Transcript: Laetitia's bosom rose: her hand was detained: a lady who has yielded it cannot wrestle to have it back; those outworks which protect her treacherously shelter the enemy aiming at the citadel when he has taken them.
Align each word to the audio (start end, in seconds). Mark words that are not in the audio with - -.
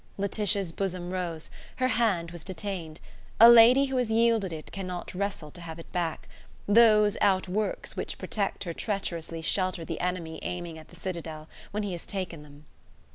Laetitia's 0.17 0.71
bosom 0.71 1.13
rose: 1.13 1.51
her 1.75 1.89
hand 1.89 2.31
was 2.31 2.43
detained: 2.43 2.99
a 3.39 3.47
lady 3.47 3.85
who 3.85 3.97
has 3.97 4.09
yielded 4.09 4.51
it 4.51 4.71
cannot 4.71 5.13
wrestle 5.13 5.51
to 5.51 5.61
have 5.61 5.77
it 5.77 5.91
back; 5.91 6.27
those 6.67 7.17
outworks 7.21 7.95
which 7.95 8.17
protect 8.17 8.63
her 8.63 8.73
treacherously 8.73 9.43
shelter 9.43 9.85
the 9.85 10.01
enemy 10.01 10.39
aiming 10.41 10.79
at 10.79 10.87
the 10.87 10.95
citadel 10.95 11.47
when 11.69 11.83
he 11.83 11.91
has 11.91 12.07
taken 12.07 12.41
them. 12.41 12.65